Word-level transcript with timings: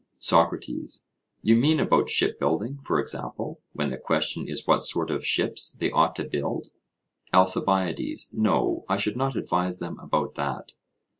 SOCRATES: 0.17 1.03
You 1.43 1.55
mean 1.55 1.79
about 1.79 2.09
shipbuilding, 2.09 2.79
for 2.81 2.99
example, 2.99 3.61
when 3.73 3.91
the 3.91 3.99
question 3.99 4.47
is 4.47 4.65
what 4.65 4.81
sort 4.81 5.11
of 5.11 5.23
ships 5.23 5.73
they 5.79 5.91
ought 5.91 6.15
to 6.15 6.23
build? 6.27 6.71
ALCIBIADES: 7.35 8.31
No, 8.33 8.83
I 8.89 8.97
should 8.97 9.15
not 9.15 9.35
advise 9.35 9.77
them 9.77 9.99
about 9.99 10.33
that. 10.33 10.71